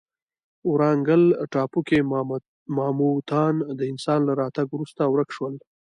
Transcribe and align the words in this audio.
ورانګل 0.71 1.23
ټاپو 1.53 1.79
کې 1.87 1.97
ماموتان 2.77 3.55
د 3.79 3.81
انسان 3.91 4.19
له 4.25 4.33
راتګ 4.41 4.67
وروسته 4.71 5.01
ورک 5.07 5.29
شول. 5.35 5.53